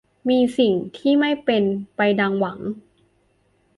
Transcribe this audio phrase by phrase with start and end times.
[0.29, 1.63] มีสิ่งที่ไม่เป็น
[1.95, 2.59] ไปดังหวัง